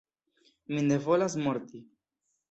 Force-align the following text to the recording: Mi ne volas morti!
Mi 0.71 0.79
ne 0.85 0.97
volas 1.07 1.35
morti! 1.47 1.83